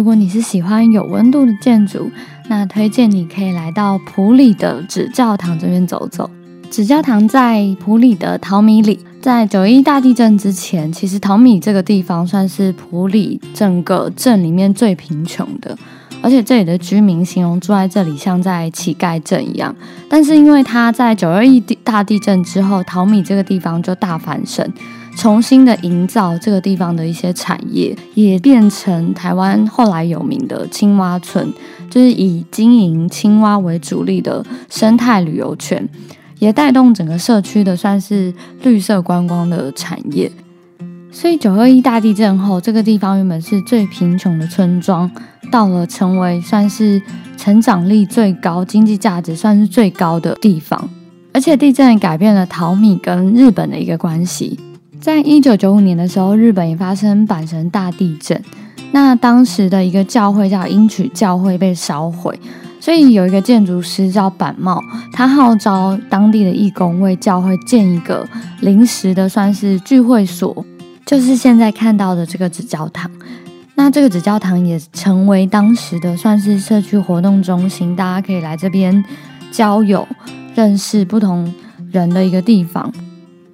[0.00, 2.10] 如果你是喜欢有温度的建筑，
[2.48, 6.30] 那推荐你可以来到普里的纸教堂这边走走。
[6.70, 15.76] 纸教堂在普里的桃米里，在九一大地震之前，其实桃米这个地方算是普里整个镇里面最贫穷的，
[16.22, 19.76] 而且这里的居民形容住在这里像在乞丐镇一样。
[20.08, 24.72] 但是因为它在九二一大地震之后，桃米这个地方就大翻身，
[25.20, 31.52] 重新的营造这个地方的一些产业，也变成台湾后来有名的青蛙村，
[31.90, 35.86] 就是以经营青蛙为主力的生态旅游圈。
[36.38, 40.32] 也带动整个社区的算是绿色观光的产业，
[41.12, 45.10] 所以九二一大地震后，这个地方原本是最贫穷的村庄，
[45.52, 47.02] 到了成为算是
[47.36, 50.88] 成长力最高、经济价值算是最高的地方。
[51.34, 54.58] 而且地震也改变了桃米跟日本的一个关系。
[55.00, 58.38] 在一九九五年的时候，日本也发生阪神大地震，
[58.92, 62.38] 那当时的一个教会叫英曲教会被烧毁。
[62.78, 64.78] 所以有一个建筑师叫板茂，
[65.12, 68.26] 他号召当地的义工为教会建一个
[68.60, 70.64] 临时的算是聚会所，
[71.06, 73.10] 就是现在看到的这个纸教堂。
[73.74, 79.02] 那这个纸教堂也成为当时的算是社区活动中心，大家可以来这边
[79.50, 80.06] 交友、
[80.54, 81.52] 认识不同
[81.90, 82.92] 人的一个地方。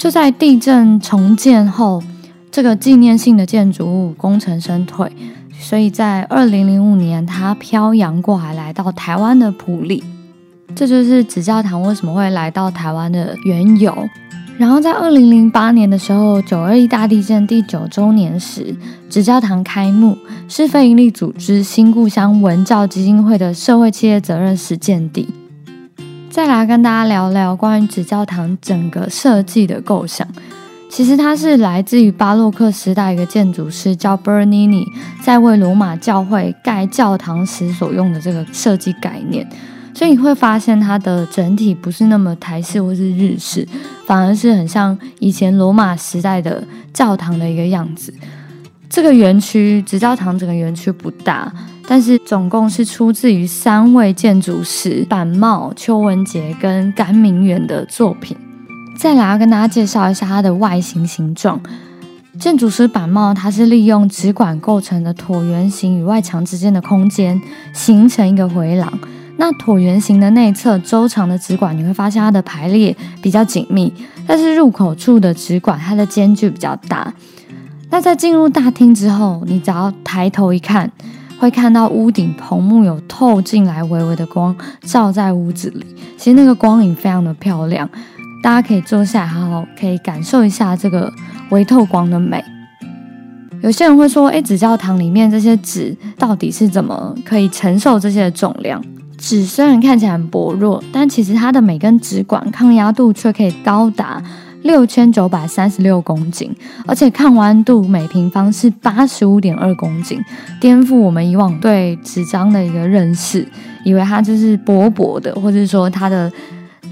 [0.00, 2.02] 就在地震重建后，
[2.50, 5.12] 这个纪念性的建筑物功成身退。
[5.60, 10.02] 所以在二零零五年，它漂洋过海来到台湾的埔里，
[10.74, 13.94] 这就是紫教堂为什么会来到台湾的缘由。
[14.56, 18.74] 然后在二零零八年的时候，九二一大地震第九周年时，
[19.10, 20.16] 紫教堂开幕，
[20.48, 25.28] 是非营利组织新故乡文教基金会的社会企业责任实践地。
[26.30, 30.26] 再来跟大家聊聊关于纸教堂整个设计的构想。
[30.88, 34.84] 其实它是来自于巴洛克时代一个建筑师叫 Bernini，
[35.20, 39.44] 在为罗马教会盖教堂时所用的这个设计概念，
[39.92, 43.66] 所以你会发现它的整体不是那么台式或是日式，
[44.06, 46.62] 反而是很像以前罗马时代的
[46.94, 48.14] 教堂的一个样子。
[48.90, 51.50] 这个园区直教堂整个园区不大，
[51.86, 58.36] 但是总共是出自于三位建筑师板茂、邱文杰跟甘明远的作品。
[58.98, 61.58] 再来要跟大家介绍一下它的外形形状。
[62.38, 67.40] 建筑师板茂，它是利用纸管构成的椭圆形与外墙之间的空间，
[67.72, 68.92] 形成一个回廊。
[69.36, 73.92] 那椭圆形的内侧周长的纸管，你会发现它的排列比较紧密，
[74.26, 77.12] 但是入口处的纸管，它的间距比较大。
[77.90, 80.90] 那在进入大厅之后，你只要抬头一看，
[81.38, 85.84] 会看到屋顶棚木有透进来微微的光，照在屋子里。
[86.16, 87.88] 其实那个光影非常的漂亮。
[88.42, 91.12] 大家可以坐下来，好好可以感受一下这个
[91.50, 92.42] 微透光的美。
[93.60, 98.82] 有些人会说：“诶，纸教堂里面这些纸到底是怎么可以承受这些的重量？
[99.18, 104.22] 纸虽然看起来很薄弱，但其实它的每根纸管抗压度却可以高达
[104.62, 106.54] 六千九百三十六公斤，
[106.86, 110.20] 而且抗弯度每平方是八十五点二公斤，
[110.60, 113.46] 颠覆我们以往对纸张的一个认识，
[113.84, 116.30] 以为它就是薄薄的，或者说它的。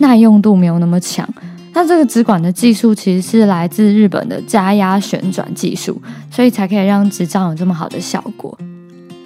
[0.00, 1.28] 耐用度没有那么强，
[1.72, 6.00] 那这个纸管的技术其实是来自日本的加压旋转技术，
[6.30, 8.56] 所以才可以让纸张有这么好的效果。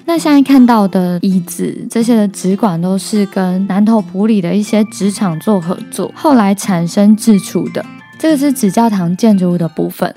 [0.07, 7.85] 那现在看到的椅子，这些的纸管都是跟南投埔里的一些纸厂做合作，后来产生制出的。
[8.23, 10.15] 这个是紫教堂建筑物的部分，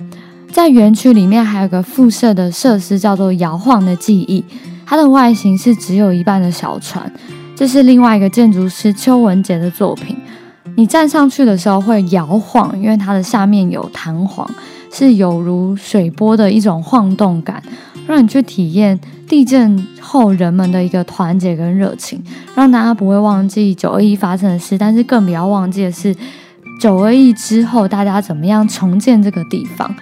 [0.51, 4.45] 在园区里面还有个附设的设施叫做摇晃的记忆，
[4.85, 7.11] 它的外形是只有一半的小船，
[7.55, 10.15] 这是另外一个建筑师邱文杰的作品。
[10.75, 14.47] 你站上去的时候会摇晃，因为它的下面有弹簧，
[14.91, 17.63] 是有如水波的一种晃动感，
[18.05, 22.23] 让你去体验地震后人们的一个团结跟热情，
[22.53, 26.15] 让大家不会忘记九二一发生的事，但是更不要忘记的是
[26.79, 29.93] 九二一之后大家怎么样重建这个地方。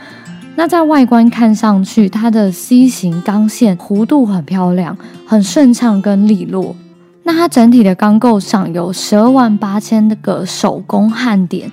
[0.55, 6.75] 那在外观看上去，它的 C 型钢线弧度很漂亮，很顺畅跟利落。
[7.23, 11.71] 那它整体的钢构上有十二万八千个手工焊点，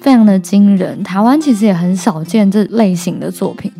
[0.00, 1.02] 非常的惊人。
[1.02, 3.70] 台湾其实也很少见这类型的作品，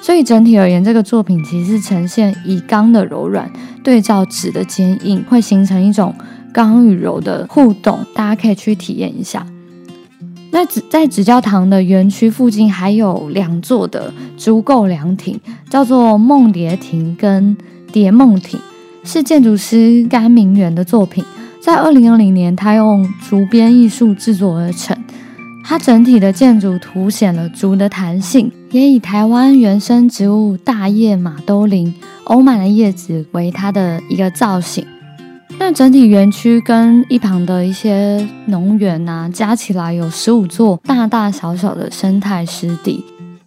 [0.00, 3.48] 所以整体而言，这个作品其实是呈现以钢的柔软
[3.84, 6.12] 对照纸的坚硬，会形成一种
[6.52, 8.04] 钢与柔的互动。
[8.14, 9.46] 大家可以去体验一下。
[10.54, 15.36] 那纸在纸教堂的园区附近还有两座的竹构凉亭，
[15.68, 17.56] 叫做梦蝶亭跟
[17.90, 18.60] 蝶梦亭。
[19.02, 21.24] 是建筑师甘明元的作品，
[21.60, 24.96] 在二零二零年，他用竹编艺术制作而成。
[25.64, 31.92] 它整体的建筑凸显了竹的弹性，也以台湾原生植物大叶马兜铃
[32.26, 34.86] 欧满的叶子为它的一个造型。
[35.56, 43.02] 那整体园区跟一旁的一些农园啊，加起来有十五座大大小小的生态湿地，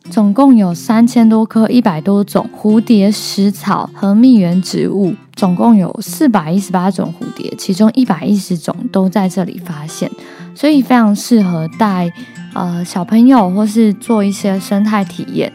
[0.09, 10.09] 总共有三千多棵、一百多种蝴蝶、食草和蜜源植物，总共有四百一十八种蝴蝶，其中一百一十种都在这里发现，
[10.55, 12.11] 所以非常适合带
[12.53, 15.53] 呃小朋友或是做一些生态体验。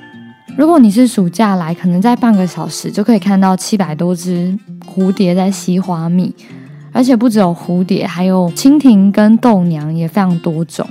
[0.55, 4.57] 如果你是暑假来，可能在半个小时就可以看到七百多只
[4.87, 6.33] 蝴蝶在吸花蜜，
[6.93, 10.87] 而且不只有蝴蝶，还有蜻蜓跟豆娘也非常多种。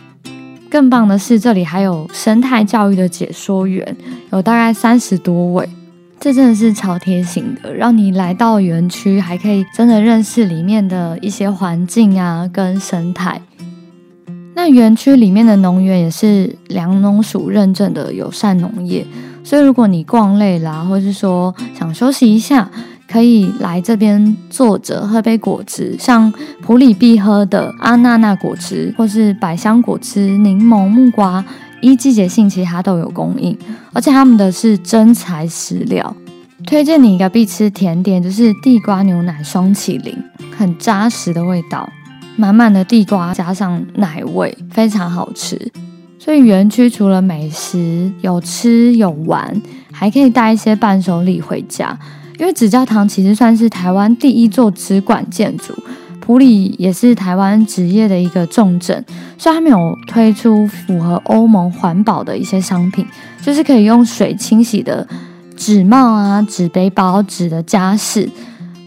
[0.70, 3.96] 更棒的是，这里还有生态教育的解说员，
[4.32, 5.70] 有大概三十多位，
[6.20, 13.40] 这真的是超贴心的，让你来到园区还可以真的认识里面的一些环境啊跟生态。
[14.56, 19.06] 那园区里面的农园也是粮农署认证的友善农业。
[19.44, 22.70] 所以，如果你逛累了啊，或是说想休息一下，
[23.08, 31.44] 可以来这边坐着喝杯果汁，像普里必喝的阿娜娜果汁，或是百香果汁、柠檬、木瓜，
[31.82, 33.58] 依季节性其实它都有供应，
[33.92, 36.16] 而且他们的是真材实料。
[36.66, 40.16] 推荐你一个必吃甜点，就是地瓜牛奶双淇淋，
[40.56, 41.90] 很扎实的味道，
[42.38, 45.72] 满满的地瓜加上奶味，非常好吃。
[46.24, 49.60] 所以园区除了美食有吃有玩，
[49.92, 51.98] 还可以带一些伴手礼回家。
[52.38, 55.74] 因为纸教堂其实算是台湾第一座纸管建筑，
[56.20, 59.04] 埔里也是台湾纸业的一个重镇，
[59.36, 63.04] 所以他们有推出符合欧盟环保的一些商品，
[63.42, 65.08] 就是可以用水清洗的
[65.58, 68.30] 纸帽啊、纸背包、纸的家饰。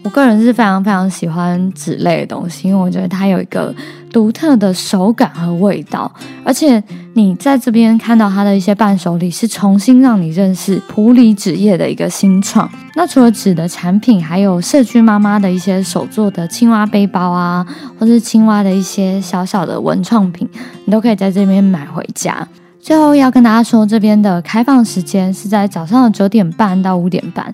[0.04, 3.74] 我个人是非常非常喜欢纸类的东西，因为我觉得它有一个
[4.12, 6.12] 独特的手感和味道，
[6.44, 6.80] 而且
[7.14, 12.70] 你在这边看到它的一些伴手礼，是重新让你认识普里纸业的一个新创。
[12.94, 17.66] 那除了纸的产品，还有社区妈妈的一些手做的青蛙背包啊，
[17.98, 20.46] 或是青蛙的一些小小的文创品，
[20.84, 22.46] 你都可以在这边买回家。
[22.78, 27.50] 最后要跟大家说，这边的开放时间是在早上的九点半到五点半。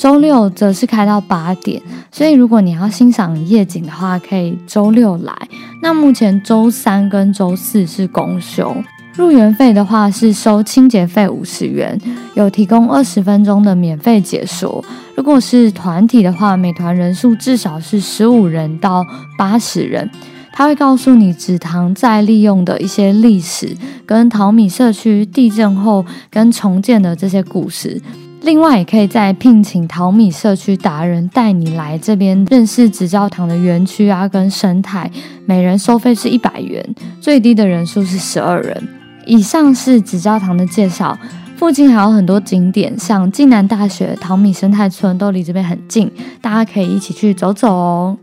[0.00, 1.78] 周六则是开到八点，
[2.10, 5.34] 所以如果你要欣赏夜景的话，可以周六来。
[5.82, 8.74] 那目前周三跟周四是公休。
[9.14, 12.00] 入园费的话是收清洁费五十元，
[12.32, 14.82] 有提供二十分钟的免费解说。
[15.14, 19.04] 如果是团体的话，每团人数至少是十五人到
[19.36, 20.08] 八十人。
[20.50, 23.76] 他会告诉你紫堂再利用的一些历史，
[24.06, 28.00] 跟淘米社区地震后跟重建的这些故事。
[28.42, 35.10] 另外，也可以再聘请淘米社区达人带你来这边认识纸教堂的园区啊，跟生态。
[35.44, 36.82] 每人收费是一百元，
[37.20, 38.88] 最低的人数是十二人。
[39.26, 41.16] 以上是纸教堂的介绍，
[41.56, 46.10] 附近还有很多景点，像暨南大学、淘米生态村都离这边很近，
[46.40, 48.16] 大家可以一起去走走哦。